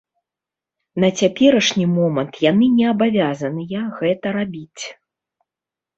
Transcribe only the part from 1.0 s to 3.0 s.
На цяперашні момант яны не